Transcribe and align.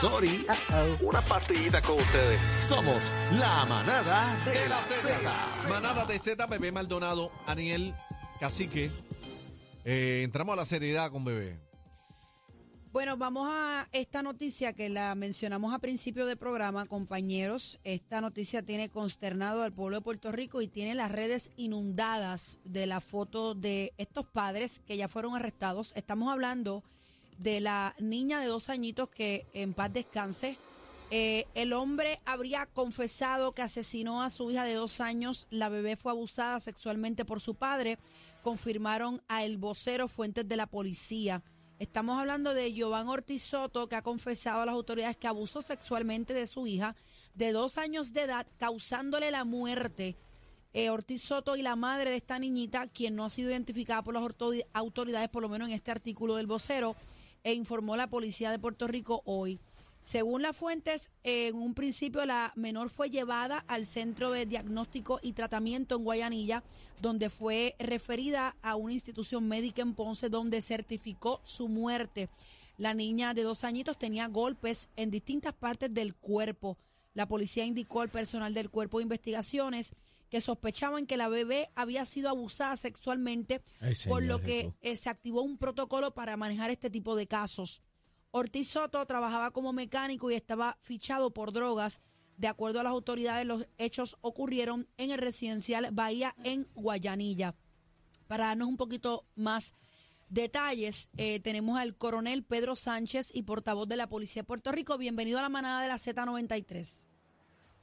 Sorry. 0.00 0.44
Una 1.00 1.22
partidita 1.22 1.80
con 1.80 1.96
ustedes. 1.96 2.46
Somos 2.46 3.10
la 3.32 3.64
manada 3.64 4.36
de 4.44 4.68
la 4.68 4.82
Z. 4.82 5.68
Manada 5.70 6.04
de 6.04 6.18
Z, 6.18 6.46
Bebé 6.46 6.70
Maldonado, 6.70 7.32
Aniel, 7.46 7.94
Cacique. 8.38 8.90
Eh, 9.84 10.20
entramos 10.22 10.52
a 10.52 10.56
la 10.56 10.64
seriedad 10.66 11.10
con 11.10 11.24
Bebé. 11.24 11.58
Bueno, 12.92 13.16
vamos 13.16 13.48
a 13.50 13.88
esta 13.92 14.22
noticia 14.22 14.74
que 14.74 14.90
la 14.90 15.14
mencionamos 15.14 15.72
a 15.72 15.78
principio 15.78 16.26
del 16.26 16.36
programa, 16.36 16.84
compañeros. 16.84 17.78
Esta 17.82 18.20
noticia 18.20 18.62
tiene 18.62 18.90
consternado 18.90 19.62
al 19.62 19.72
pueblo 19.72 19.96
de 19.96 20.02
Puerto 20.02 20.30
Rico 20.30 20.60
y 20.60 20.68
tiene 20.68 20.94
las 20.94 21.10
redes 21.10 21.52
inundadas 21.56 22.58
de 22.64 22.86
la 22.86 23.00
foto 23.00 23.54
de 23.54 23.94
estos 23.96 24.26
padres 24.26 24.80
que 24.86 24.98
ya 24.98 25.08
fueron 25.08 25.36
arrestados. 25.36 25.94
Estamos 25.96 26.30
hablando 26.30 26.84
de 27.38 27.60
la 27.60 27.94
niña 27.98 28.40
de 28.40 28.46
dos 28.46 28.70
añitos 28.70 29.10
que 29.10 29.46
en 29.52 29.74
paz 29.74 29.92
descanse. 29.92 30.58
Eh, 31.10 31.46
el 31.54 31.72
hombre 31.72 32.20
habría 32.24 32.66
confesado 32.66 33.52
que 33.52 33.62
asesinó 33.62 34.22
a 34.22 34.30
su 34.30 34.50
hija 34.50 34.64
de 34.64 34.74
dos 34.74 35.00
años. 35.00 35.46
La 35.50 35.68
bebé 35.68 35.96
fue 35.96 36.12
abusada 36.12 36.58
sexualmente 36.60 37.24
por 37.24 37.40
su 37.40 37.54
padre. 37.54 37.98
Confirmaron 38.42 39.22
a 39.28 39.44
el 39.44 39.56
vocero 39.56 40.08
fuentes 40.08 40.48
de 40.48 40.56
la 40.56 40.66
policía. 40.66 41.42
Estamos 41.78 42.18
hablando 42.18 42.54
de 42.54 42.72
Giovanni 42.72 43.10
Ortiz 43.10 43.42
Soto, 43.42 43.88
que 43.88 43.96
ha 43.96 44.02
confesado 44.02 44.62
a 44.62 44.66
las 44.66 44.74
autoridades 44.74 45.16
que 45.16 45.26
abusó 45.26 45.60
sexualmente 45.60 46.32
de 46.32 46.46
su 46.46 46.66
hija 46.66 46.96
de 47.34 47.52
dos 47.52 47.76
años 47.76 48.12
de 48.14 48.22
edad, 48.22 48.46
causándole 48.56 49.30
la 49.30 49.44
muerte. 49.44 50.16
Eh, 50.72 50.90
Ortiz 50.90 51.22
Soto 51.22 51.56
y 51.56 51.62
la 51.62 51.76
madre 51.76 52.10
de 52.10 52.16
esta 52.16 52.38
niñita, 52.38 52.86
quien 52.86 53.14
no 53.14 53.24
ha 53.24 53.30
sido 53.30 53.50
identificada 53.50 54.02
por 54.02 54.14
las 54.14 54.22
autoridades, 54.72 55.28
por 55.28 55.42
lo 55.42 55.48
menos 55.48 55.68
en 55.68 55.74
este 55.74 55.90
artículo 55.90 56.36
del 56.36 56.46
vocero, 56.46 56.96
e 57.46 57.54
informó 57.54 57.96
la 57.96 58.08
policía 58.08 58.50
de 58.50 58.58
Puerto 58.58 58.88
Rico 58.88 59.22
hoy. 59.24 59.60
Según 60.02 60.42
las 60.42 60.56
fuentes, 60.56 61.12
en 61.22 61.54
un 61.54 61.74
principio 61.74 62.26
la 62.26 62.52
menor 62.56 62.90
fue 62.90 63.08
llevada 63.08 63.64
al 63.68 63.86
centro 63.86 64.32
de 64.32 64.46
diagnóstico 64.46 65.20
y 65.22 65.32
tratamiento 65.32 65.94
en 65.94 66.02
Guayanilla, 66.02 66.64
donde 67.00 67.30
fue 67.30 67.76
referida 67.78 68.56
a 68.62 68.74
una 68.74 68.94
institución 68.94 69.46
médica 69.46 69.82
en 69.82 69.94
Ponce, 69.94 70.28
donde 70.28 70.60
certificó 70.60 71.40
su 71.44 71.68
muerte. 71.68 72.30
La 72.78 72.94
niña 72.94 73.32
de 73.32 73.44
dos 73.44 73.62
añitos 73.62 73.96
tenía 73.96 74.26
golpes 74.26 74.88
en 74.96 75.12
distintas 75.12 75.54
partes 75.54 75.94
del 75.94 76.16
cuerpo. 76.16 76.76
La 77.14 77.28
policía 77.28 77.64
indicó 77.64 78.00
al 78.00 78.08
personal 78.08 78.54
del 78.54 78.70
cuerpo 78.70 78.98
de 78.98 79.04
investigaciones 79.04 79.94
que 80.28 80.40
sospechaban 80.40 81.06
que 81.06 81.16
la 81.16 81.28
bebé 81.28 81.70
había 81.74 82.04
sido 82.04 82.28
abusada 82.28 82.76
sexualmente, 82.76 83.62
por 84.08 84.22
lo 84.22 84.40
que 84.40 84.72
eh, 84.80 84.96
se 84.96 85.10
activó 85.10 85.42
un 85.42 85.58
protocolo 85.58 86.14
para 86.14 86.36
manejar 86.36 86.70
este 86.70 86.90
tipo 86.90 87.14
de 87.16 87.26
casos. 87.26 87.82
Ortiz 88.30 88.68
Soto 88.68 89.04
trabajaba 89.06 89.50
como 89.50 89.72
mecánico 89.72 90.30
y 90.30 90.34
estaba 90.34 90.78
fichado 90.82 91.32
por 91.32 91.52
drogas. 91.52 92.02
De 92.36 92.48
acuerdo 92.48 92.80
a 92.80 92.82
las 92.82 92.92
autoridades, 92.92 93.46
los 93.46 93.66
hechos 93.78 94.18
ocurrieron 94.20 94.88
en 94.98 95.10
el 95.10 95.18
residencial 95.18 95.88
Bahía 95.92 96.34
en 96.44 96.68
Guayanilla. 96.74 97.54
Para 98.26 98.46
darnos 98.46 98.68
un 98.68 98.76
poquito 98.76 99.24
más 99.36 99.74
detalles, 100.28 101.10
eh, 101.16 101.40
tenemos 101.40 101.78
al 101.78 101.96
coronel 101.96 102.44
Pedro 102.44 102.76
Sánchez 102.76 103.30
y 103.34 103.44
portavoz 103.44 103.88
de 103.88 103.96
la 103.96 104.08
Policía 104.08 104.42
de 104.42 104.46
Puerto 104.46 104.72
Rico. 104.72 104.98
Bienvenido 104.98 105.38
a 105.38 105.42
la 105.42 105.48
manada 105.48 105.80
de 105.80 105.88
la 105.88 105.96
Z93. 105.96 107.06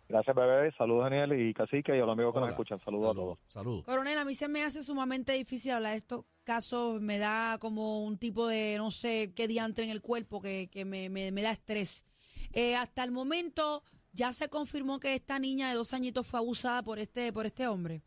Gracias, 0.09 0.35
bebé. 0.35 0.71
Saludos, 0.77 1.09
Daniel 1.09 1.39
y 1.39 1.53
Cacique 1.53 1.95
y 1.95 1.99
a 1.99 2.05
los 2.05 2.13
amigos 2.13 2.33
que 2.33 2.39
nos 2.41 2.49
escuchan. 2.49 2.79
Saludos 2.83 3.11
a 3.11 3.13
todos. 3.13 3.39
Saludos. 3.47 3.83
Coronel, 3.85 4.17
a 4.17 4.25
mí 4.25 4.35
se 4.35 4.47
me 4.47 4.63
hace 4.63 4.83
sumamente 4.83 5.33
difícil 5.33 5.71
hablar 5.71 5.91
de 5.91 5.97
estos 5.97 6.25
casos. 6.43 7.01
Me 7.01 7.17
da 7.17 7.57
como 7.59 8.03
un 8.03 8.17
tipo 8.17 8.47
de, 8.47 8.75
no 8.77 8.91
sé, 8.91 9.33
qué 9.35 9.47
diantre 9.47 9.85
en 9.85 9.91
el 9.91 10.01
cuerpo 10.01 10.41
que, 10.41 10.69
que 10.71 10.85
me, 10.85 11.09
me, 11.09 11.31
me 11.31 11.41
da 11.41 11.51
estrés. 11.51 12.05
Eh, 12.53 12.75
hasta 12.75 13.03
el 13.03 13.11
momento, 13.11 13.83
¿ya 14.11 14.31
se 14.31 14.49
confirmó 14.49 14.99
que 14.99 15.15
esta 15.15 15.39
niña 15.39 15.69
de 15.69 15.75
dos 15.75 15.93
añitos 15.93 16.27
fue 16.27 16.39
abusada 16.39 16.83
por 16.83 16.99
este, 16.99 17.33
por 17.33 17.45
este 17.45 17.67
hombre? 17.67 18.01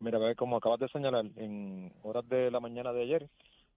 Mira, 0.00 0.18
bebé, 0.18 0.34
como 0.34 0.56
acabas 0.56 0.80
de 0.80 0.88
señalar, 0.88 1.26
en 1.36 1.92
horas 2.02 2.28
de 2.28 2.50
la 2.50 2.60
mañana 2.60 2.92
de 2.92 3.02
ayer, 3.02 3.28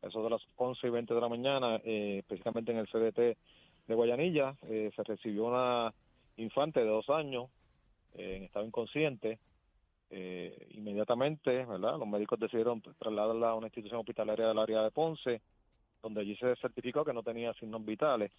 eso 0.01 0.23
de 0.23 0.29
las 0.29 0.41
11 0.55 0.87
y 0.87 0.89
20 0.89 1.13
de 1.13 1.21
la 1.21 1.29
mañana, 1.29 1.81
eh, 1.83 2.17
específicamente 2.19 2.71
en 2.71 2.77
el 2.79 2.87
CDT 2.87 3.37
de 3.87 3.95
Guayanilla, 3.95 4.55
eh, 4.63 4.91
se 4.95 5.03
recibió 5.03 5.45
una 5.45 5.93
infante 6.37 6.79
de 6.79 6.87
dos 6.87 7.09
años 7.09 7.49
eh, 8.15 8.37
en 8.37 8.43
estado 8.43 8.65
inconsciente. 8.65 9.39
Eh, 10.09 10.67
inmediatamente, 10.71 11.65
¿verdad? 11.65 11.97
Los 11.97 12.07
médicos 12.07 12.39
decidieron 12.39 12.81
trasladarla 12.81 13.49
a 13.49 13.55
una 13.55 13.67
institución 13.67 13.99
hospitalaria 13.99 14.47
del 14.47 14.59
área 14.59 14.83
de 14.83 14.91
Ponce, 14.91 15.41
donde 16.03 16.21
allí 16.21 16.35
se 16.35 16.55
certificó 16.57 17.03
que 17.03 17.13
no 17.13 17.23
tenía 17.23 17.53
signos 17.55 17.83
vitales. 17.83 18.31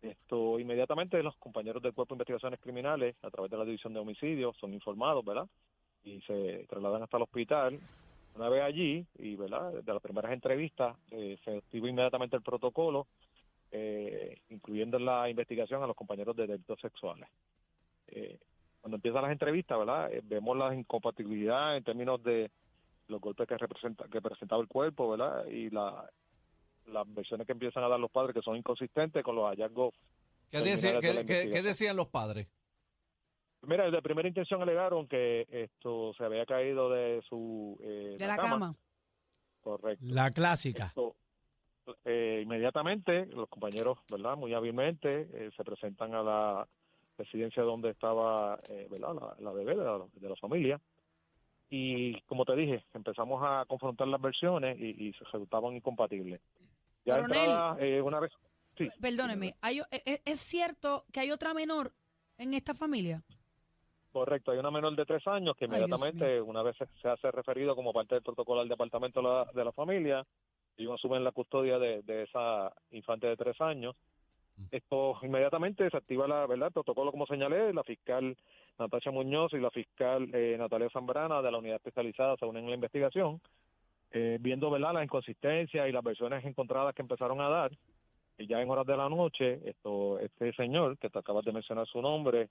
Esto 0.00 0.58
inmediatamente 0.58 1.22
los 1.22 1.36
compañeros 1.36 1.82
del 1.82 1.92
Cuerpo 1.92 2.14
de 2.14 2.16
Investigaciones 2.16 2.60
Criminales, 2.60 3.14
a 3.22 3.30
través 3.30 3.50
de 3.50 3.58
la 3.58 3.64
División 3.64 3.92
de 3.92 4.00
Homicidios, 4.00 4.56
son 4.56 4.72
informados, 4.72 5.24
¿verdad? 5.24 5.46
Y 6.02 6.20
se 6.22 6.66
trasladan 6.68 7.02
hasta 7.02 7.18
el 7.18 7.24
hospital. 7.24 7.78
Una 8.34 8.48
vez 8.48 8.62
allí, 8.62 9.06
y 9.18 9.36
¿verdad? 9.36 9.70
De 9.70 9.92
las 9.92 10.02
primeras 10.02 10.32
entrevistas, 10.32 10.96
eh, 11.10 11.36
se 11.44 11.58
activó 11.58 11.86
inmediatamente 11.88 12.36
el 12.36 12.42
protocolo 12.42 13.06
eh, 13.74 14.42
incluyendo 14.50 14.98
en 14.98 15.06
la 15.06 15.30
investigación 15.30 15.82
a 15.82 15.86
los 15.86 15.96
compañeros 15.96 16.36
de 16.36 16.46
delitos 16.46 16.78
sexuales. 16.78 17.26
Eh, 18.08 18.38
cuando 18.82 18.96
empiezan 18.96 19.22
las 19.22 19.32
entrevistas, 19.32 19.78
¿verdad? 19.78 20.12
Eh, 20.12 20.20
vemos 20.22 20.58
la 20.58 20.74
incompatibilidad 20.74 21.74
en 21.74 21.82
términos 21.82 22.22
de 22.22 22.50
los 23.08 23.18
golpes 23.18 23.48
que 23.48 23.56
representa 23.56 24.04
que 24.08 24.20
presentaba 24.20 24.60
el 24.60 24.68
cuerpo, 24.68 25.08
¿verdad? 25.08 25.46
Y 25.46 25.70
la, 25.70 26.06
las 26.86 27.14
versiones 27.14 27.46
que 27.46 27.54
empiezan 27.54 27.82
a 27.82 27.88
dar 27.88 27.98
los 27.98 28.10
padres 28.10 28.34
que 28.34 28.42
son 28.42 28.56
inconsistentes 28.56 29.24
con 29.24 29.36
los 29.36 29.48
hallazgos. 29.48 29.94
¿Qué, 30.50 30.60
decía, 30.60 31.00
qué, 31.00 31.24
qué, 31.24 31.62
decían 31.62 31.96
los 31.96 32.08
padres? 32.08 32.48
Mira, 33.62 33.90
de 33.90 34.02
primera 34.02 34.28
intención 34.28 34.60
alegaron 34.60 35.08
que 35.08 35.46
esto 35.48 36.12
se 36.18 36.24
había 36.24 36.44
caído 36.44 36.90
de 36.90 37.22
su 37.26 37.78
de 37.80 38.26
la, 38.26 38.36
cama. 38.36 38.76
Correcto. 39.62 40.04
La 40.06 40.30
clásica 40.32 40.92
eh, 42.12 42.42
inmediatamente 42.42 43.26
los 43.26 43.48
compañeros, 43.48 43.98
¿verdad? 44.10 44.36
Muy 44.36 44.52
hábilmente 44.52 45.28
eh, 45.32 45.50
se 45.56 45.64
presentan 45.64 46.14
a 46.14 46.22
la 46.22 46.68
residencia 47.16 47.62
donde 47.62 47.90
estaba, 47.90 48.58
eh, 48.68 48.86
¿verdad? 48.90 49.36
La, 49.38 49.52
bebé 49.52 49.76
de 49.76 50.28
la, 50.28 50.36
familia. 50.36 50.80
Y 51.70 52.20
como 52.22 52.44
te 52.44 52.54
dije, 52.54 52.84
empezamos 52.92 53.42
a 53.42 53.64
confrontar 53.66 54.08
las 54.08 54.20
versiones 54.20 54.78
y, 54.78 55.12
se 55.14 55.24
resultaban 55.24 55.74
incompatibles. 55.74 56.40
Ya 57.04 57.16
entrada, 57.16 57.76
eh, 57.80 58.02
una 58.02 58.20
vez. 58.20 58.32
Sí, 58.76 58.88
perdóneme, 59.00 59.54
¿hay, 59.60 59.80
e, 59.80 60.02
e, 60.04 60.20
¿es 60.24 60.40
cierto 60.40 61.04
que 61.12 61.20
hay 61.20 61.30
otra 61.30 61.54
menor 61.54 61.92
en 62.38 62.54
esta 62.54 62.74
familia? 62.74 63.22
Correcto, 64.12 64.50
hay 64.50 64.58
una 64.58 64.70
menor 64.70 64.94
de 64.94 65.06
tres 65.06 65.26
años 65.26 65.56
que 65.56 65.64
inmediatamente, 65.64 66.40
una 66.40 66.62
vez 66.62 66.76
se, 66.76 67.08
hace 67.08 67.30
referido 67.30 67.74
como 67.74 67.92
parte 67.92 68.14
del 68.14 68.22
protocolo 68.22 68.60
al 68.60 68.68
departamento 68.68 69.20
de 69.20 69.28
la, 69.28 69.44
de 69.52 69.64
la 69.64 69.72
familia, 69.72 70.26
ellos 70.82 70.94
asumen 70.94 71.24
la 71.24 71.32
custodia 71.32 71.78
de, 71.78 72.22
esa 72.22 72.72
infante 72.90 73.26
de 73.26 73.36
tres 73.36 73.60
años. 73.60 73.96
Esto 74.70 75.18
inmediatamente 75.22 75.88
se 75.88 75.96
activa 75.96 76.28
la, 76.28 76.46
¿verdad? 76.46 76.68
el 76.68 76.72
protocolo, 76.72 77.10
como 77.10 77.26
señalé, 77.26 77.72
la 77.72 77.82
fiscal 77.82 78.36
Natasha 78.78 79.10
Muñoz 79.10 79.52
y 79.54 79.58
la 79.58 79.70
fiscal 79.70 80.28
eh, 80.32 80.56
Natalia 80.58 80.90
Zambrana 80.90 81.42
de 81.42 81.50
la 81.50 81.58
unidad 81.58 81.76
especializada 81.76 82.36
se 82.36 82.44
unen 82.44 82.64
en 82.64 82.70
la 82.70 82.74
investigación, 82.76 83.40
eh, 84.10 84.38
viendo 84.40 84.70
¿verdad? 84.70 84.94
las 84.94 85.04
inconsistencias 85.04 85.88
y 85.88 85.92
las 85.92 86.04
versiones 86.04 86.44
encontradas 86.44 86.94
que 86.94 87.02
empezaron 87.02 87.40
a 87.40 87.48
dar. 87.48 87.72
ya 88.38 88.60
en 88.60 88.70
horas 88.70 88.86
de 88.86 88.96
la 88.96 89.08
noche, 89.08 89.60
esto, 89.64 90.18
este 90.18 90.52
señor 90.52 90.98
que 90.98 91.10
te 91.10 91.18
acabas 91.18 91.44
de 91.44 91.52
mencionar 91.52 91.86
su 91.86 92.02
nombre, 92.02 92.48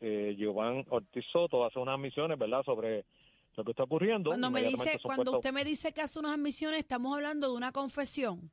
eh, 0.00 0.34
Giovanni 0.36 0.84
Ortiz 0.90 1.24
Soto, 1.32 1.64
hace 1.64 1.78
unas 1.78 1.98
misiones, 1.98 2.38
¿verdad?, 2.38 2.62
sobre 2.64 3.04
lo 3.56 3.64
que 3.64 3.70
está 3.72 3.84
ocurriendo. 3.84 4.30
Cuando 4.30 4.50
me 4.50 4.62
dice, 4.62 4.98
cuando 5.02 5.32
usted 5.32 5.52
me 5.52 5.64
dice 5.64 5.92
que 5.92 6.02
hace 6.02 6.18
unas 6.18 6.32
admisiones, 6.32 6.80
estamos 6.80 7.14
hablando 7.14 7.50
de 7.50 7.56
una 7.56 7.72
confesión. 7.72 8.50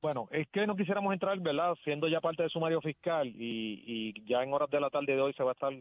Bueno, 0.00 0.28
es 0.30 0.46
que 0.48 0.66
no 0.66 0.76
quisiéramos 0.76 1.12
entrar, 1.12 1.38
¿verdad?, 1.40 1.74
siendo 1.82 2.06
ya 2.08 2.20
parte 2.20 2.42
del 2.42 2.50
sumario 2.50 2.80
fiscal 2.80 3.26
y, 3.28 3.82
y 4.14 4.24
ya 4.28 4.42
en 4.42 4.52
horas 4.52 4.70
de 4.70 4.80
la 4.80 4.90
tarde 4.90 5.14
de 5.14 5.20
hoy 5.20 5.32
se 5.34 5.42
va 5.42 5.50
a 5.50 5.54
estar 5.54 5.72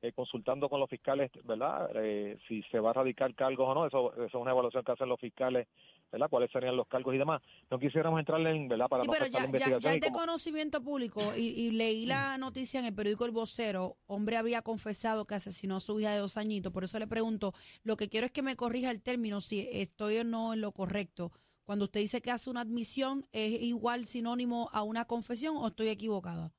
eh, 0.00 0.12
consultando 0.12 0.68
con 0.68 0.78
los 0.80 0.88
fiscales, 0.88 1.30
¿verdad?, 1.44 1.90
eh, 1.96 2.38
si 2.46 2.62
se 2.70 2.78
va 2.78 2.90
a 2.90 2.92
radicar 2.92 3.34
cargos 3.34 3.68
o 3.68 3.74
no, 3.74 3.86
eso, 3.86 4.12
eso 4.14 4.24
es 4.26 4.34
una 4.34 4.52
evaluación 4.52 4.84
que 4.84 4.92
hacen 4.92 5.08
los 5.08 5.18
fiscales, 5.18 5.66
¿verdad?, 6.12 6.28
cuáles 6.30 6.50
serían 6.52 6.76
los 6.76 6.86
cargos 6.86 7.14
y 7.14 7.18
demás. 7.18 7.42
No 7.70 7.78
quisiéramos 7.78 8.20
entrar 8.20 8.40
en, 8.46 8.68
¿verdad?, 8.68 8.86
para 8.88 9.02
Sí, 9.02 9.08
no 9.08 9.12
pero 9.12 9.26
ya, 9.26 9.46
ya, 9.80 9.92
es 9.94 10.00
de 10.00 10.06
como- 10.08 10.20
conocimiento 10.20 10.80
público 10.82 11.20
y, 11.36 11.48
y 11.48 11.70
leí 11.72 12.06
la 12.06 12.38
noticia 12.38 12.78
en 12.80 12.86
el 12.86 12.94
periódico 12.94 13.24
El 13.24 13.32
Vocero, 13.32 13.96
hombre 14.06 14.36
había 14.36 14.62
confesado 14.62 15.24
que 15.26 15.34
asesinó 15.34 15.76
a 15.76 15.80
su 15.80 15.98
hija 15.98 16.12
de 16.12 16.18
dos 16.18 16.36
añitos, 16.36 16.72
por 16.72 16.84
eso 16.84 16.98
le 16.98 17.06
pregunto, 17.08 17.52
lo 17.82 17.96
que 17.96 18.08
quiero 18.08 18.26
es 18.26 18.32
que 18.32 18.42
me 18.42 18.54
corrija 18.56 18.90
el 18.90 19.02
término, 19.02 19.40
si 19.40 19.68
estoy 19.72 20.18
o 20.18 20.24
no 20.24 20.52
en 20.54 20.60
lo 20.60 20.72
correcto. 20.72 21.32
Cuando 21.64 21.84
usted 21.84 22.00
dice 22.00 22.22
que 22.22 22.30
hace 22.30 22.48
una 22.48 22.62
admisión, 22.62 23.24
¿es 23.32 23.52
igual 23.60 24.06
sinónimo 24.06 24.70
a 24.72 24.82
una 24.82 25.04
confesión 25.04 25.56
o 25.58 25.66
estoy 25.66 25.88
equivocada? 25.88 26.52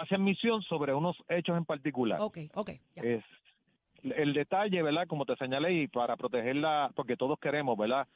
Hace 0.00 0.14
admisión 0.14 0.62
sobre 0.62 0.94
unos 0.94 1.16
hechos 1.28 1.56
en 1.56 1.64
particular. 1.64 2.18
Ok, 2.20 2.38
ok, 2.54 2.70
ya. 2.96 3.02
Es 3.02 3.24
el 4.02 4.32
detalle, 4.32 4.82
¿verdad? 4.82 5.06
Como 5.06 5.26
te 5.26 5.36
señalé 5.36 5.72
y 5.82 5.88
para 5.88 6.16
protegerla, 6.16 6.90
porque 6.94 7.16
todos 7.16 7.38
queremos, 7.38 7.76
¿verdad? 7.76 8.06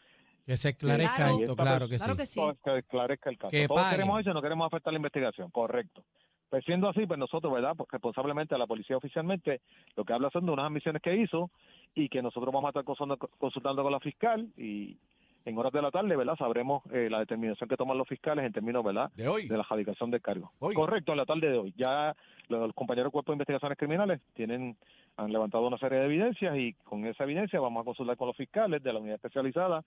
Que 0.47 0.57
se 0.57 0.71
esclarezca 0.71 1.17
Claro. 1.17 1.39
esto, 1.41 1.57
claro 1.57 1.89
que 1.89 1.97
Claro 1.97 2.13
sí. 2.13 2.19
que 2.19 2.27
sí. 2.27 2.41
Que 2.65 2.79
esclarezca 2.79 3.31
el 3.31 3.39
caso. 3.39 3.51
Que 3.51 3.67
todos 3.67 3.87
queremos 3.89 4.21
eso, 4.21 4.33
no 4.35 4.43
queremos 4.43 4.67
afectar 4.67 4.93
la 4.93 4.99
investigación, 4.99 5.51
correcto. 5.51 6.03
Pues 6.51 6.65
siendo 6.65 6.89
así, 6.89 7.07
pues 7.07 7.19
nosotros, 7.19 7.53
¿verdad? 7.53 7.75
Pues 7.77 7.89
responsablemente 7.91 8.55
a 8.55 8.59
la 8.59 8.67
policía 8.67 8.97
oficialmente, 8.97 9.61
lo 9.97 10.05
que 10.05 10.13
habla 10.13 10.31
son 10.31 10.47
de 10.47 10.53
unas 10.53 10.67
admisiones 10.67 11.03
que 11.03 11.17
hizo 11.17 11.51
y 11.95 12.09
que 12.09 12.23
nosotros 12.23 12.53
vamos 12.53 12.69
a 12.69 12.71
estar 12.71 12.85
consultando, 12.85 13.29
consultando 13.39 13.83
con 13.83 13.93
la 13.93 14.01
fiscal 14.01 14.47
y 14.57 14.97
en 15.45 15.59
horas 15.59 15.73
de 15.73 15.83
la 15.83 15.91
tarde, 15.91 16.17
¿verdad? 16.17 16.37
Sabremos 16.37 16.83
eh, 16.93 17.09
la 17.11 17.19
determinación 17.19 17.69
que 17.69 17.77
toman 17.77 17.99
los 17.99 18.09
fiscales 18.09 18.45
en 18.45 18.53
términos, 18.53 18.85
¿verdad? 18.85 19.11
De 19.15 19.29
hoy. 19.29 19.47
de 19.47 19.57
la 19.57 19.63
radicación 19.63 20.11
del 20.11 20.23
cargo. 20.23 20.53
Hoy. 20.59 20.75
Correcto, 20.75 21.13
en 21.13 21.19
la 21.19 21.27
tarde 21.27 21.51
de 21.51 21.59
hoy. 21.59 21.75
Ya 21.77 22.15
los 22.49 22.73
compañeros 22.75 23.07
del 23.07 23.13
Cuerpo 23.13 23.33
de 23.33 23.37
Investigaciones 23.37 23.79
Criminales 23.79 24.21
tienen 24.35 24.77
han 25.17 25.33
levantado 25.33 25.67
una 25.67 25.79
serie 25.79 25.99
de 25.99 26.07
evidencias 26.07 26.57
y 26.57 26.73
con 26.85 27.07
esa 27.07 27.25
evidencia 27.25 27.61
vamos 27.61 27.83
a 27.83 27.85
consultar 27.85 28.17
con 28.17 28.29
los 28.29 28.37
fiscales 28.37 28.83
de 28.83 28.93
la 28.93 28.99
unidad 28.99 29.17
especializada. 29.17 29.85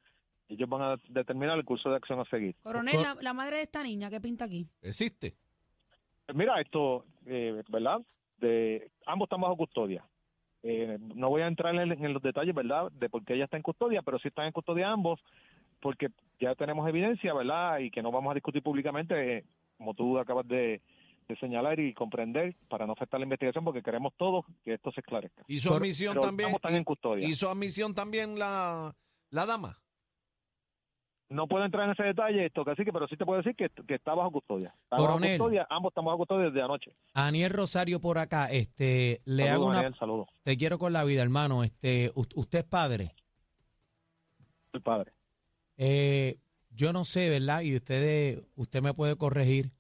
Ellos 0.48 0.69
van 0.69 0.81
a 0.81 0.95
determinar 1.09 1.57
el 1.57 1.65
curso 1.65 1.89
de 1.89 1.98
acción 1.98 2.19
a 2.19 2.25
seguir. 2.25 2.56
Coronel, 2.63 3.01
la, 3.01 3.18
la 3.19 3.33
madre 3.33 3.57
de 3.57 3.63
esta 3.63 3.83
niña, 3.83 4.09
¿qué 4.09 4.21
pinta 4.21 4.45
aquí? 4.45 4.65
Existe. 4.81 5.36
Pues 6.25 6.38
Mira, 6.38 6.59
esto, 6.62 7.06
eh, 7.25 7.62
¿verdad? 7.68 8.00
De, 8.38 8.89
ambos 9.06 9.25
están 9.27 9.42
bajo 9.42 9.57
custodia. 9.57 10.06
Eh, 10.63 10.98
no 11.15 11.30
voy 11.30 11.42
a 11.42 11.48
entrar 11.48 11.75
en, 11.75 11.92
en 11.92 12.13
los 12.13 12.21
detalles, 12.21 12.56
¿verdad? 12.56 12.92
De 12.92 13.09
por 13.09 13.24
qué 13.24 13.36
ella 13.36 13.45
está 13.45 13.57
en 13.57 13.63
custodia, 13.63 14.01
pero 14.01 14.19
sí 14.19 14.30
están 14.30 14.48
en 14.48 14.51
custodia 14.51 14.89
ambos, 14.89 15.19
porque 15.87 16.09
ya 16.37 16.53
tenemos 16.53 16.85
evidencia, 16.89 17.33
¿verdad? 17.33 17.79
Y 17.79 17.89
que 17.89 18.01
no 18.01 18.11
vamos 18.11 18.31
a 18.31 18.33
discutir 18.33 18.61
públicamente, 18.61 19.37
eh, 19.37 19.45
como 19.77 19.93
tú 19.93 20.19
acabas 20.19 20.45
de, 20.45 20.81
de 21.29 21.35
señalar 21.37 21.79
y 21.79 21.93
comprender, 21.93 22.57
para 22.67 22.85
no 22.85 22.91
afectar 22.91 23.21
la 23.21 23.23
investigación, 23.23 23.63
porque 23.63 23.81
queremos 23.81 24.11
todos 24.17 24.43
que 24.65 24.73
esto 24.73 24.91
se 24.91 24.99
esclarezca. 24.99 25.43
Hizo 25.47 25.69
Cor- 25.69 25.77
admisión 25.81 26.13
Pero 26.15 26.25
también. 26.25 26.47
ambos 26.47 26.59
están 26.59 26.75
en 26.75 26.83
custodia. 26.83 27.25
Hizo 27.25 27.49
admisión 27.49 27.93
también 27.95 28.37
la, 28.37 28.93
la 29.29 29.45
dama. 29.45 29.77
No 31.29 31.47
puedo 31.47 31.63
entrar 31.63 31.85
en 31.85 31.91
ese 31.91 32.03
detalle, 32.03 32.45
esto 32.47 32.65
casi 32.65 32.83
que, 32.83 32.91
pero 32.91 33.07
sí 33.07 33.15
te 33.15 33.25
puedo 33.25 33.37
decir 33.41 33.55
que, 33.55 33.69
que 33.87 33.95
está 33.95 34.13
bajo 34.13 34.31
custodia. 34.31 34.73
Está 34.83 34.97
bajo 34.97 35.05
Coronel. 35.07 35.37
custodia, 35.37 35.67
ambos 35.69 35.91
estamos 35.91 36.11
bajo 36.11 36.17
custodia 36.17 36.45
desde 36.47 36.61
anoche. 36.63 36.91
Aniel 37.13 37.51
Rosario 37.51 38.01
por 38.01 38.17
acá, 38.17 38.51
este, 38.51 39.21
le 39.23 39.49
hago 39.49 39.67
una, 39.67 39.93
saludos. 39.95 40.27
te 40.43 40.57
quiero 40.57 40.77
con 40.79 40.91
la 40.91 41.05
vida, 41.05 41.21
hermano, 41.21 41.63
este, 41.63 42.11
usted 42.13 42.59
es 42.59 42.65
padre, 42.65 43.13
El 44.73 44.81
padre. 44.81 45.13
Eh, 45.77 46.39
yo 46.71 46.94
no 46.94 47.06
sé, 47.06 47.29
¿verdad? 47.29 47.62
Y 47.62 47.75
usted, 47.75 48.44
usted 48.56 48.81
me 48.81 48.94
puede 48.94 49.15
corregir, 49.15 49.71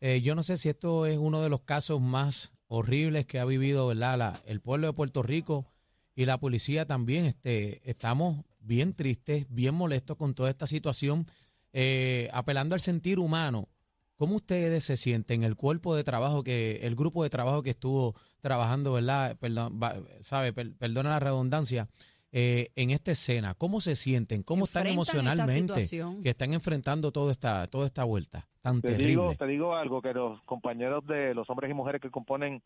eh, 0.00 0.20
yo 0.22 0.34
no 0.34 0.42
sé 0.42 0.56
si 0.56 0.68
esto 0.68 1.06
es 1.06 1.18
uno 1.18 1.42
de 1.42 1.48
los 1.48 1.62
casos 1.62 2.00
más 2.00 2.52
horribles 2.68 3.26
que 3.26 3.38
ha 3.38 3.44
vivido, 3.44 3.86
¿verdad? 3.86 4.18
La- 4.18 4.42
el 4.46 4.60
pueblo 4.60 4.86
de 4.88 4.92
Puerto 4.92 5.22
Rico 5.22 5.66
y 6.14 6.24
la 6.26 6.38
policía 6.38 6.86
también, 6.86 7.24
este, 7.26 7.88
estamos 7.88 8.44
bien 8.60 8.92
tristes, 8.94 9.46
bien 9.48 9.74
molestos 9.74 10.16
con 10.16 10.34
toda 10.34 10.50
esta 10.50 10.66
situación, 10.66 11.26
eh, 11.72 12.28
apelando 12.32 12.74
al 12.74 12.80
sentir 12.80 13.18
humano. 13.18 13.68
¿Cómo 14.16 14.36
ustedes 14.36 14.84
se 14.84 14.96
sienten? 14.96 15.42
El 15.42 15.56
cuerpo 15.56 15.96
de 15.96 16.04
trabajo 16.04 16.44
que, 16.44 16.80
el 16.82 16.94
grupo 16.94 17.24
de 17.24 17.30
trabajo 17.30 17.62
que 17.62 17.70
estuvo 17.70 18.14
trabajando, 18.40 18.92
¿verdad? 18.92 19.36
Perdón, 19.40 19.80
va- 19.82 19.96
sabe, 20.22 20.52
Per- 20.52 20.74
perdona 20.76 21.10
la 21.10 21.18
redundancia, 21.20 21.88
eh, 22.32 22.70
en 22.76 22.90
esta 22.90 23.10
escena, 23.10 23.54
¿cómo 23.54 23.80
se 23.80 23.94
sienten? 23.94 24.42
¿Cómo 24.42 24.64
están 24.64 24.86
emocionalmente 24.86 25.74
que 26.22 26.28
están 26.30 26.54
enfrentando 26.54 27.12
toda 27.12 27.30
esta, 27.30 27.66
toda 27.66 27.86
esta 27.86 28.04
vuelta 28.04 28.48
tan 28.62 28.80
Te 28.80 28.88
terrible? 28.88 29.08
digo, 29.08 29.34
te 29.34 29.46
digo 29.46 29.76
algo, 29.76 30.00
que 30.00 30.14
los 30.14 30.40
compañeros 30.44 31.06
de 31.06 31.34
los 31.34 31.48
hombres 31.50 31.70
y 31.70 31.74
mujeres 31.74 32.00
que 32.00 32.10
componen 32.10 32.62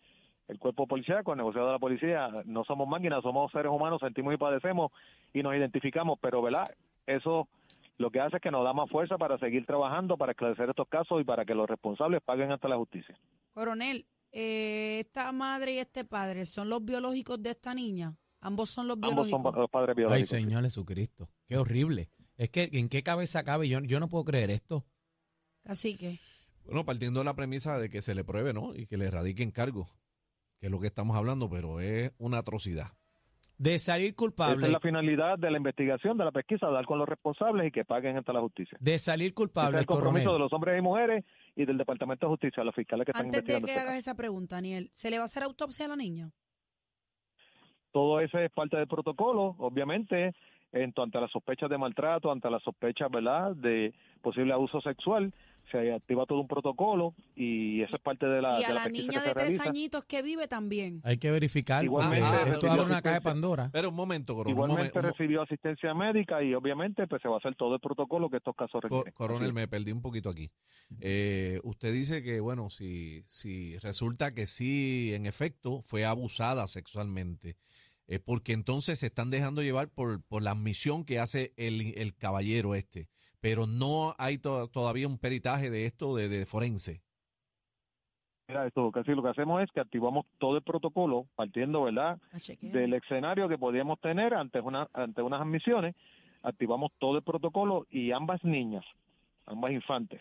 el 0.47 0.59
cuerpo 0.61 0.87
policíaco, 0.87 1.33
el 1.33 1.39
negociado 1.39 1.67
de 1.67 1.73
la 1.73 1.79
policía, 1.81 2.29
no 2.45 2.63
somos 2.65 2.87
máquinas, 2.87 3.23
somos 3.23 3.51
seres 3.51 3.73
humanos, 3.73 4.01
sentimos 4.01 4.33
y 4.33 4.37
padecemos 4.37 4.93
y 5.35 5.43
nos 5.43 5.57
identificamos, 5.57 6.19
pero 6.23 6.41
¿verdad? 6.41 6.71
Eso 7.05 7.49
lo 7.99 8.11
que 8.11 8.21
hace 8.21 8.37
es 8.37 8.43
que 8.43 8.53
nos 8.53 8.63
da 8.63 8.73
más 8.73 8.89
fuerza 8.89 9.19
para 9.19 9.37
seguir 9.39 9.67
trabajando, 9.67 10.17
para 10.17 10.33
esclarecer 10.33 10.71
estos 10.71 10.87
casos 10.89 11.21
y 11.21 11.25
para 11.25 11.45
que 11.45 11.55
los 11.55 11.69
responsables 11.69 12.23
paguen 12.23 12.53
ante 12.53 12.69
la 12.69 12.77
justicia. 12.77 13.19
Coronel, 13.53 14.07
eh, 14.31 15.01
esta 15.01 15.33
madre 15.33 15.73
y 15.73 15.79
este 15.79 16.05
padre, 16.05 16.47
¿son 16.47 16.69
los 16.69 16.85
biológicos 16.85 17.43
de 17.43 17.51
esta 17.51 17.75
niña? 17.75 18.15
Ambos 18.47 18.71
son 18.71 18.87
los 18.89 18.97
Ambos 18.97 19.11
biológicos. 19.27 19.43
son 19.43 19.61
los 19.61 19.71
padres 19.71 19.91
Ay, 19.91 19.97
biológicos. 19.97 20.29
Señor 20.29 20.63
Jesucristo, 20.65 21.29
qué 21.47 21.57
horrible. 21.57 22.11
Es 22.37 22.51
que, 22.51 22.69
¿en 22.73 22.89
qué 22.89 23.03
cabeza 23.03 23.43
cabe? 23.45 23.69
Yo, 23.69 23.81
yo 23.81 23.99
no 24.01 24.09
puedo 24.09 24.25
creer 24.25 24.51
esto. 24.51 24.85
Así 25.65 25.97
que, 25.97 26.19
Bueno, 26.65 26.85
partiendo 26.85 27.21
de 27.21 27.25
la 27.25 27.35
premisa 27.35 27.79
de 27.79 27.89
que 27.91 28.03
se 28.03 28.15
le 28.15 28.25
pruebe, 28.25 28.53
¿no? 28.53 28.75
Y 28.75 28.87
que 28.87 28.97
le 28.97 29.11
radiquen 29.11 29.51
cargo, 29.51 29.89
que 30.61 30.67
es 30.67 30.71
lo 30.73 30.79
que 30.81 30.87
estamos 30.87 31.17
hablando, 31.17 31.49
pero 31.51 31.81
es 31.81 32.13
una 32.19 32.39
atrocidad. 32.39 32.93
De 33.59 33.79
salir 33.79 34.09
Esa 34.09 34.17
culpable, 34.17 34.67
es 34.67 34.73
la 34.73 34.81
finalidad 34.81 35.39
de 35.39 35.51
la 35.51 35.57
investigación, 35.57 36.19
de 36.19 36.25
la 36.27 36.31
pesquisa, 36.31 36.67
dar 36.69 36.85
con 36.85 36.99
los 36.99 37.09
responsables 37.09 37.69
y 37.69 37.71
que 37.73 37.87
paguen 37.87 38.17
ante 38.19 38.31
la 38.33 38.41
justicia. 38.41 38.77
de 38.81 38.99
salir 38.99 39.29
Ese 39.29 39.35
culpable, 39.35 39.79
es 39.79 39.81
el 39.81 39.87
compromiso 39.87 40.25
coronel. 40.27 40.35
de 40.35 40.39
los 40.45 40.53
hombres 40.53 40.79
y 40.79 40.83
mujeres 40.83 41.25
y 41.57 41.65
del 41.65 41.79
Departamento 41.79 42.27
de 42.27 42.31
Justicia, 42.33 42.63
los 42.65 42.75
fiscales 42.75 43.07
que 43.07 43.13
están 43.13 43.25
antes 43.27 43.33
de 43.33 43.39
investigando 43.39 43.67
que 43.67 43.73
este 43.73 43.81
hagas 43.81 43.95
caso. 43.95 44.11
esa 44.11 44.15
pregunta, 44.15 44.57
Daniel, 44.57 44.91
¿se 44.93 45.11
le 45.11 45.17
va 45.17 45.23
a 45.23 45.25
hacer 45.25 45.43
autopsia 45.43 45.87
a 45.87 45.89
la 45.89 45.97
niña? 45.97 46.31
Todo 47.97 48.21
eso 48.21 48.39
es 48.39 48.51
parte 48.51 48.77
del 48.77 48.87
protocolo, 48.87 49.55
obviamente, 49.59 50.35
en 50.71 50.93
ante 50.99 51.19
las 51.19 51.31
sospechas 51.31 51.71
de 51.71 51.79
maltrato, 51.79 52.31
ante 52.31 52.51
las 52.51 52.63
sospechas, 52.63 53.11
¿verdad?, 53.11 53.57
de 53.57 53.95
posible 54.21 54.53
abuso 54.53 54.83
sexual, 54.83 55.33
se 55.71 55.91
activa 55.95 56.27
todo 56.27 56.41
un 56.41 56.47
protocolo 56.47 57.15
y 57.35 57.81
eso 57.81 57.97
es 57.97 58.03
parte 58.03 58.27
de 58.27 58.43
la, 58.43 58.61
y 58.61 58.65
a 58.65 58.69
de 58.69 58.75
la 58.75 58.89
niña 58.91 59.21
de 59.23 59.31
tres 59.33 59.35
realiza. 59.35 59.63
añitos 59.71 60.05
que 60.05 60.21
vive 60.21 60.47
también. 60.47 61.01
Hay 61.05 61.17
que 61.17 61.31
verificar. 61.31 61.83
Igualmente, 61.85 62.27
ah, 62.31 62.45
esto 62.53 62.71
abre 62.71 62.85
una 62.85 63.01
caja 63.01 63.15
de 63.15 63.21
Pandora. 63.23 63.71
Pero 63.73 63.89
un 63.89 63.95
momento, 63.97 64.35
coronel. 64.35 64.55
un 64.59 64.65
Igualmente 64.71 64.99
momen- 65.01 65.11
recibió 65.13 65.41
asistencia 65.41 65.95
médica 65.95 66.43
y 66.43 66.53
obviamente 66.55 67.07
pues 67.07 67.23
se 67.23 67.29
va 67.29 67.37
a 67.37 67.39
hacer 67.39 67.55
todo 67.57 67.75
el 67.77 67.81
protocolo 67.81 68.29
que 68.29 68.37
estos 68.37 68.55
casos 68.55 68.83
requieren. 68.83 69.15
coronel, 69.15 69.55
me 69.55 69.67
perdí 69.69 69.91
un 69.93 70.03
poquito 70.03 70.29
aquí. 70.29 70.51
Eh, 71.01 71.61
usted 71.65 71.95
dice 71.95 72.23
que, 72.23 72.41
bueno, 72.41 72.69
si, 72.69 73.23
si 73.23 73.79
resulta 73.79 74.35
que 74.35 74.45
sí, 74.47 75.15
en 75.15 75.25
efecto, 75.25 75.81
fue 75.81 76.05
abusada 76.05 76.67
sexualmente, 76.67 77.57
eh, 78.09 78.19
porque 78.19 78.53
entonces 78.53 78.99
se 79.01 79.07
están 79.07 79.31
dejando 79.31 79.63
llevar 79.63 79.89
por, 79.89 80.23
por 80.23 80.43
la 80.43 80.53
admisión 80.53 81.05
que 81.05 81.19
hace 81.19 81.53
el, 81.57 81.95
el 81.97 82.15
caballero 82.17 82.75
este, 82.75 83.09
pero 83.41 83.67
no 83.67 84.15
hay 84.19 84.39
to- 84.39 84.69
todavía 84.69 85.09
un 85.09 85.19
peritaje 85.19 85.71
de 85.71 85.87
esto 85.87 86.15
de, 86.17 86.29
de 86.29 86.47
forense. 86.47 87.03
Mira, 88.49 88.65
esto 88.65 88.93
casi 88.93 89.11
lo 89.11 89.25
que 89.25 89.31
hacemos 89.31 89.61
es 89.61 89.71
que 89.73 89.81
activamos 89.81 90.25
todo 90.39 90.57
el 90.57 90.63
protocolo 90.63 91.27
partiendo, 91.35 91.83
¿verdad?, 91.83 92.19
del 92.61 92.95
escenario 92.95 93.49
que 93.49 93.59
podíamos 93.59 94.01
tener 94.01 94.35
ante 94.35 94.61
una 94.61 94.89
ante 94.93 95.21
unas 95.21 95.41
admisiones, 95.41 95.97
activamos 96.43 96.93
todo 96.99 97.17
el 97.17 97.25
protocolo 97.25 97.89
y 97.91 98.13
ambas 98.13 98.45
niñas, 98.45 98.85
ambas 99.47 99.73
infantes, 99.73 100.21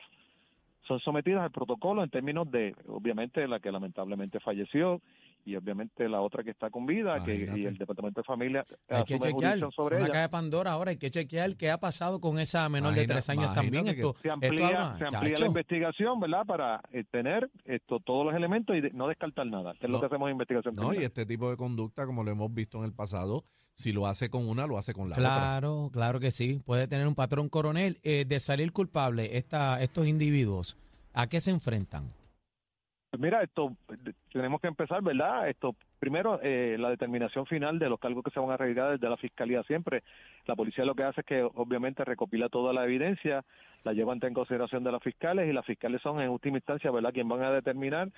son 0.88 1.00
sometidas 1.02 1.44
al 1.44 1.52
protocolo 1.52 2.04
en 2.04 2.10
términos 2.10 2.50
de, 2.50 2.76
obviamente, 2.88 3.48
la 3.48 3.60
que 3.60 3.72
lamentablemente 3.72 4.40
falleció 4.40 5.02
y 5.46 5.56
obviamente 5.56 6.10
la 6.10 6.22
otra 6.22 6.44
que 6.44 6.50
está 6.50 6.70
con 6.70 6.86
vida, 6.86 7.24
que, 7.24 7.36
y 7.56 7.66
el 7.66 7.78
Departamento 7.78 8.22
de 8.22 8.26
Familia 8.26 8.66
Hay 8.90 9.04
que 9.04 9.20
chequear, 9.20 9.60
sobre 9.74 9.98
una 9.98 10.06
ella. 10.06 10.12
caja 10.14 10.22
de 10.24 10.30
Pandora 10.30 10.72
ahora, 10.72 10.92
hay 10.92 10.98
que 10.98 11.12
chequear 11.12 11.56
qué 11.56 11.70
ha 11.72 11.78
pasado 11.80 12.20
con 12.20 12.40
esa 12.40 12.68
menor 12.68 12.94
de 12.96 13.06
tres 13.08 13.30
años 13.30 13.54
también. 13.54 13.88
Esto, 13.88 14.14
se 14.14 14.28
esto 14.28 14.34
amplía, 14.34 14.96
se 14.98 15.06
amplía 15.06 15.36
la 15.38 15.46
investigación, 15.46 16.20
¿verdad? 16.20 16.46
Para 16.46 16.82
eh, 16.92 17.04
tener 17.12 17.50
esto, 17.66 18.00
todos 18.00 18.26
los 18.26 18.36
elementos 18.36 18.76
y 18.76 18.82
de- 18.82 18.90
no 18.92 19.08
descartar 19.08 19.46
nada, 19.48 19.74
que 19.80 19.86
es 19.86 19.92
lo 19.92 20.00
que 20.00 20.08
hacemos 20.08 20.28
en 20.28 20.32
investigación. 20.34 20.76
No, 20.76 20.94
y 20.94 21.04
este 21.04 21.26
tipo 21.26 21.50
de 21.50 21.58
conducta, 21.58 22.06
como 22.06 22.24
lo 22.24 22.32
hemos 22.32 22.54
visto 22.54 22.80
en 22.80 22.86
el 22.86 22.94
pasado, 22.94 23.44
si 23.74 23.92
lo 23.92 24.08
hace 24.08 24.30
con 24.30 24.48
una, 24.48 24.66
lo 24.68 24.78
hace 24.78 24.94
con 24.94 25.10
la 25.10 25.16
otra. 25.18 25.30
Claro, 25.30 25.90
claro 25.92 26.20
que 26.20 26.32
sí. 26.32 26.62
Puede 26.66 26.88
tener 26.88 27.08
un 27.08 27.14
patrón 27.16 27.50
coronel. 27.50 27.98
Eh, 28.04 28.26
de 28.26 28.40
salir 28.40 28.72
culpable, 28.72 29.38
esta, 29.38 29.82
estos 29.84 30.08
individuos, 30.08 30.78
¿a 31.14 31.28
qué 31.28 31.40
se 31.42 31.52
enfrentan? 31.52 32.12
Pues 33.16 33.22
Mira, 33.22 33.44
esto 33.44 33.72
tenemos 34.34 34.60
que 34.60 34.68
empezar, 34.68 35.02
¿verdad? 35.02 35.48
Esto 35.48 35.74
primero 36.00 36.38
eh, 36.44 36.76
la 36.78 36.90
determinación 36.90 37.46
final 37.46 37.80
de 37.80 37.88
los 37.88 37.98
cargos 37.98 38.26
que 38.26 38.32
se 38.32 38.42
van 38.42 38.52
a 38.52 38.58
realizar 38.58 38.92
desde 38.92 39.10
la 39.10 39.16
fiscalía 39.16 39.64
siempre. 39.64 40.04
La 40.48 40.56
policía 40.58 40.84
lo 40.84 40.96
que 40.96 41.04
hace 41.04 41.22
es 41.22 41.26
que 41.26 41.42
obviamente 41.42 42.04
recopila 42.04 42.50
toda 42.50 42.74
la 42.74 42.84
evidencia, 42.84 43.46
la 43.86 43.94
lleva 43.94 44.12
ante 44.12 44.28
en 44.28 44.34
consideración 44.34 44.84
de 44.84 44.92
las 44.92 45.02
fiscales 45.02 45.48
y 45.48 45.54
las 45.54 45.66
fiscales 45.66 46.02
son 46.02 46.20
en 46.20 46.30
última 46.30 46.58
instancia, 46.58 46.92
¿verdad? 46.92 47.14
Quien 47.14 47.30
van 47.30 47.42
a 47.44 47.52
determinar 47.52 48.10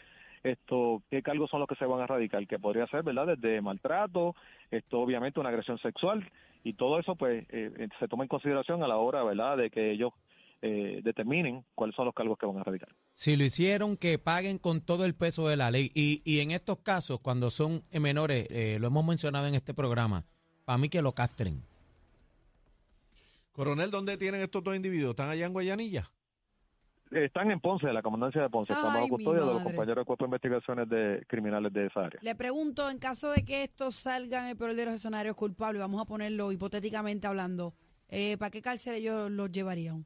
esto 0.41 1.03
qué 1.11 1.21
cargos 1.21 1.51
son 1.51 1.59
los 1.59 1.69
que 1.69 1.75
se 1.75 1.85
van 1.85 2.01
a 2.01 2.07
radicar, 2.07 2.47
que 2.47 2.57
podría 2.57 2.87
ser, 2.87 3.03
¿verdad? 3.03 3.37
Desde 3.37 3.61
maltrato, 3.61 4.33
esto 4.71 4.99
obviamente 4.99 5.39
una 5.39 5.49
agresión 5.49 5.77
sexual 5.77 6.27
y 6.63 6.73
todo 6.73 6.97
eso 6.97 7.15
pues 7.15 7.45
eh, 7.49 7.71
eh, 7.77 7.87
se 7.99 8.07
toma 8.07 8.23
en 8.23 8.29
consideración 8.29 8.81
a 8.81 8.87
la 8.87 8.97
hora, 8.97 9.23
¿verdad? 9.23 9.57
De 9.57 9.69
que 9.69 9.91
ellos 9.91 10.11
eh, 10.61 11.01
determinen 11.03 11.63
cuáles 11.75 11.95
son 11.95 12.05
los 12.05 12.15
cargos 12.15 12.37
que 12.37 12.45
van 12.45 12.57
a 12.57 12.63
radicar. 12.63 12.89
Si 13.13 13.35
lo 13.35 13.43
hicieron, 13.43 13.97
que 13.97 14.17
paguen 14.19 14.57
con 14.57 14.81
todo 14.81 15.05
el 15.05 15.15
peso 15.15 15.47
de 15.47 15.57
la 15.57 15.71
ley. 15.71 15.89
Y, 15.93 16.21
y 16.25 16.39
en 16.39 16.51
estos 16.51 16.79
casos, 16.79 17.19
cuando 17.19 17.49
son 17.49 17.83
eh, 17.91 17.99
menores, 17.99 18.47
eh, 18.49 18.77
lo 18.79 18.87
hemos 18.87 19.05
mencionado 19.05 19.47
en 19.47 19.55
este 19.55 19.73
programa, 19.73 20.25
para 20.65 20.77
mí 20.77 20.89
que 20.89 21.01
lo 21.01 21.13
castren. 21.13 21.63
Coronel, 23.51 23.89
¿dónde 23.89 24.17
tienen 24.17 24.41
estos 24.41 24.63
dos 24.63 24.75
individuos? 24.75 25.11
¿Están 25.11 25.29
allá 25.29 25.45
en 25.45 25.53
Guayanilla? 25.53 26.11
Están 27.09 27.49
en 27.51 27.59
Ponce, 27.59 27.87
la 27.93 28.01
comandancia 28.01 28.41
de 28.41 28.49
Ponce. 28.49 28.73
Estamos 28.73 29.01
mi 29.01 29.09
custodia 29.09 29.39
de 29.39 29.53
los 29.53 29.63
compañeros 29.63 29.95
del 29.95 30.05
Cuerpo 30.05 30.25
de 30.25 30.27
Investigaciones 30.27 30.89
de 30.89 31.25
Criminales 31.27 31.71
de 31.71 31.85
esa 31.85 32.01
área. 32.01 32.19
Le 32.21 32.35
pregunto, 32.35 32.89
en 32.89 32.99
caso 32.99 33.31
de 33.31 33.45
que 33.45 33.63
estos 33.63 33.95
salgan 33.95 34.43
en 34.43 34.49
el 34.51 34.57
peor 34.57 34.75
de 34.75 34.85
los 34.85 34.95
escenarios 34.95 35.35
culpables, 35.35 35.79
vamos 35.79 36.01
a 36.01 36.05
ponerlo 36.05 36.51
hipotéticamente 36.51 37.25
hablando, 37.25 37.73
eh, 38.09 38.35
¿para 38.37 38.51
qué 38.51 38.61
cárcel 38.61 38.95
ellos 38.95 39.31
los 39.31 39.51
llevarían? 39.51 40.05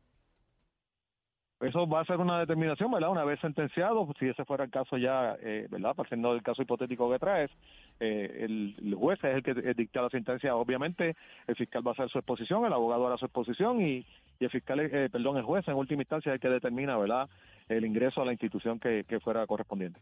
Eso 1.61 1.87
va 1.87 2.01
a 2.01 2.05
ser 2.05 2.17
una 2.17 2.39
determinación, 2.39 2.91
¿verdad? 2.91 3.11
Una 3.11 3.23
vez 3.23 3.39
sentenciado, 3.39 4.07
si 4.19 4.27
ese 4.27 4.45
fuera 4.45 4.63
el 4.63 4.71
caso 4.71 4.97
ya, 4.97 5.37
eh, 5.41 5.67
¿verdad? 5.69 5.95
Partiendo 5.95 6.33
del 6.33 6.41
caso 6.41 6.63
hipotético 6.63 7.11
que 7.11 7.19
traes, 7.19 7.51
eh, 7.99 8.45
el, 8.45 8.95
juez 8.95 9.19
es 9.23 9.35
el 9.35 9.43
que 9.43 9.51
eh, 9.51 9.73
dicta 9.77 10.01
la 10.01 10.09
sentencia. 10.09 10.55
Obviamente, 10.55 11.15
el 11.45 11.55
fiscal 11.55 11.85
va 11.85 11.91
a 11.91 11.93
hacer 11.93 12.09
su 12.09 12.17
exposición, 12.17 12.65
el 12.65 12.73
abogado 12.73 13.05
hará 13.05 13.17
su 13.17 13.25
exposición 13.25 13.79
y, 13.79 14.05
y 14.39 14.43
el 14.43 14.49
fiscal, 14.49 14.79
eh, 14.79 15.09
perdón, 15.11 15.37
el 15.37 15.43
juez 15.43 15.67
en 15.67 15.75
última 15.75 16.01
instancia 16.01 16.31
es 16.31 16.35
el 16.35 16.41
que 16.41 16.49
determina, 16.49 16.97
¿verdad? 16.97 17.29
El 17.69 17.85
ingreso 17.85 18.23
a 18.23 18.25
la 18.25 18.31
institución 18.31 18.79
que, 18.79 19.05
que 19.07 19.19
fuera 19.19 19.45
correspondiente. 19.45 19.99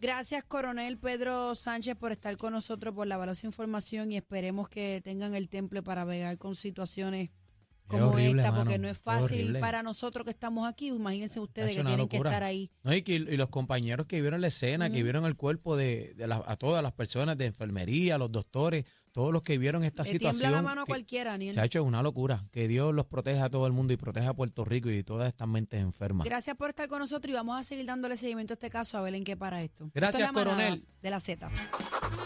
Gracias, 0.00 0.42
coronel 0.42 0.98
Pedro 0.98 1.54
Sánchez, 1.54 1.96
por 1.96 2.10
estar 2.10 2.36
con 2.36 2.52
nosotros, 2.52 2.92
por 2.94 3.06
la 3.06 3.16
valiosa 3.16 3.46
información 3.46 4.10
y 4.10 4.16
esperemos 4.16 4.68
que 4.68 5.00
tengan 5.04 5.36
el 5.36 5.48
temple 5.48 5.84
para 5.84 6.04
bregar 6.04 6.36
con 6.36 6.56
situaciones 6.56 7.30
Es 7.30 7.43
como 7.86 8.08
horrible, 8.08 8.42
esta, 8.42 8.50
mano, 8.50 8.64
porque 8.64 8.78
no 8.78 8.88
es 8.88 8.98
fácil 8.98 9.56
para 9.60 9.82
nosotros 9.82 10.24
que 10.24 10.30
estamos 10.30 10.66
aquí. 10.68 10.88
Imagínense 10.88 11.38
ustedes 11.40 11.70
Es 11.70 11.76
que 11.76 11.84
tienen 11.84 12.08
que 12.08 12.16
estar 12.16 12.42
ahí. 12.42 12.70
No, 12.82 12.94
y, 12.94 13.02
que- 13.02 13.14
y 13.16 13.36
los 13.36 13.48
compañeros 13.48 14.06
que 14.06 14.20
vieron 14.20 14.40
la 14.40 14.48
escena, 14.48 14.90
que 14.90 15.02
vieron 15.02 15.24
el 15.26 15.36
cuerpo 15.36 15.76
de, 15.76 16.14
de 16.16 16.26
la- 16.26 16.42
a 16.46 16.56
todas 16.56 16.82
las 16.82 16.92
personas 16.92 17.36
de 17.36 17.46
enfermería, 17.46 18.16
los 18.18 18.32
doctores, 18.32 18.84
todos 19.14 19.32
los 19.32 19.42
que 19.42 19.58
vieron 19.58 19.84
esta 19.84 20.02
Le 20.02 20.08
situación. 20.10 20.50
la 20.50 20.60
mano 20.60 20.82
a 20.82 20.86
cualquiera, 20.86 21.30
Daniel. 21.30 21.54
Chacho, 21.54 21.78
es 21.78 21.84
una 21.84 22.02
locura. 22.02 22.44
Que 22.50 22.66
Dios 22.66 22.92
los 22.92 23.06
proteja 23.06 23.44
a 23.44 23.48
todo 23.50 23.64
el 23.68 23.72
mundo 23.72 23.92
y 23.92 23.96
proteja 23.96 24.30
a 24.30 24.34
Puerto 24.34 24.64
Rico 24.64 24.90
y 24.90 25.04
todas 25.04 25.28
estas 25.28 25.46
mentes 25.46 25.80
enfermas. 25.80 26.26
Gracias 26.26 26.56
por 26.56 26.70
estar 26.70 26.88
con 26.88 26.98
nosotros 26.98 27.30
y 27.30 27.34
vamos 27.34 27.56
a 27.58 27.62
seguir 27.62 27.86
dándole 27.86 28.16
seguimiento 28.16 28.52
a 28.52 28.56
este 28.56 28.70
caso 28.70 28.98
a 28.98 29.02
ver 29.02 29.14
en 29.14 29.22
qué 29.22 29.36
para 29.36 29.62
esto. 29.62 29.84
Esto 29.84 29.92
Gracias, 29.94 30.26
es 30.28 30.32
coronel. 30.32 30.84
De 31.00 31.10
la 31.10 31.20
Z. 31.20 31.48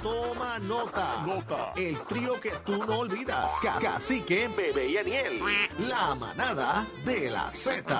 Toma 0.02 0.58
nota. 0.60 1.22
Nota. 1.26 1.72
El 1.76 1.98
trío 2.06 2.40
que 2.40 2.52
tú 2.64 2.78
no 2.78 3.00
olvidas. 3.00 3.50
Ca- 3.62 3.78
Cacique, 3.80 4.48
Bebé 4.48 4.88
y 4.90 4.96
Aniel. 4.96 5.40
La 5.80 6.14
manada 6.14 6.86
de 7.04 7.30
la 7.30 7.52
Z. 7.52 7.94